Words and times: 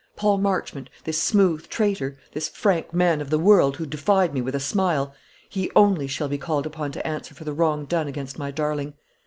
Paul 0.15 0.39
Marchmont, 0.39 0.89
this 1.03 1.21
smooth 1.21 1.67
traitor, 1.67 2.17
this 2.31 2.47
frank 2.49 2.91
man 2.91 3.21
of 3.21 3.29
the 3.29 3.37
world, 3.37 3.75
who 3.75 3.85
defied 3.85 4.33
me 4.33 4.41
with 4.41 4.55
a 4.55 4.59
smile, 4.59 5.13
he 5.47 5.69
only 5.75 6.07
shall 6.07 6.27
be 6.27 6.39
called 6.39 6.65
upon 6.65 6.91
to 6.93 7.05
answer 7.05 7.35
for 7.35 7.43
the 7.43 7.53
wrong 7.53 7.85
done 7.85 8.07
against 8.07 8.39
my 8.39 8.49
darling. 8.49 8.95